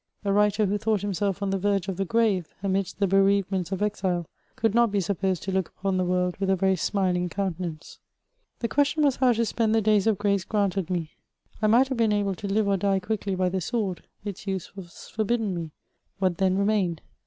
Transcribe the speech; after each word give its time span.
A 0.25 0.33
writer, 0.33 0.65
who 0.65 0.79
thought 0.79 1.01
himself 1.03 1.43
on 1.43 1.51
the 1.51 1.59
verge 1.59 1.87
of 1.87 1.97
the 1.97 2.07
g^ave, 2.07 2.45
amidst 2.63 2.97
the 2.99 3.05
bereavements 3.05 3.71
of 3.71 3.83
exile, 3.83 4.25
could 4.55 4.73
not 4.73 4.91
be 4.91 4.99
supposed 4.99 5.43
to 5.43 5.51
look 5.51 5.67
upon 5.77 5.97
the 5.97 6.03
world 6.03 6.37
with 6.37 6.49
a 6.49 6.55
very 6.55 6.75
smiling; 6.75 7.29
countenance. 7.29 7.99
The 8.61 8.67
question 8.67 9.03
was 9.03 9.17
how 9.17 9.33
to 9.33 9.45
spend 9.45 9.75
the 9.75 9.79
days 9.81 10.07
of 10.07 10.17
grace 10.17 10.43
gp 10.43 10.57
anted 10.71 10.89
me. 10.89 11.11
I 11.61 11.67
might 11.67 11.89
have 11.89 11.99
been 11.99 12.13
able 12.13 12.33
to 12.33 12.47
live 12.51 12.67
or 12.67 12.77
die 12.77 12.99
qiuckly 12.99 13.37
by 13.37 13.49
the 13.49 13.61
sword; 13.61 14.07
its 14.25 14.47
use 14.47 14.75
was 14.75 15.09
forbidden 15.09 15.53
me: 15.53 15.69
what 16.17 16.39
then 16.39 16.57
remained 16.57 17.03